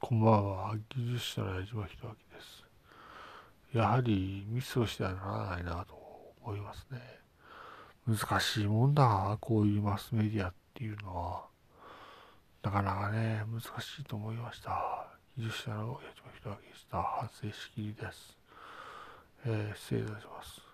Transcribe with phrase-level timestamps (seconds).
[0.00, 2.64] こんばんは、技術者の矢島弘明です。
[3.72, 5.98] やはりミスをしてはならないなと
[6.40, 7.00] 思いますね。
[8.06, 11.46] 難しいもんだ、こういうマスメディアっていうのは。
[12.62, 13.66] なかなかね、難し
[14.00, 15.08] いと思いました。
[15.36, 17.02] 技術者の矢島弘明でした。
[17.02, 18.38] 反省しきりです。
[19.46, 20.67] えー、失礼いたします。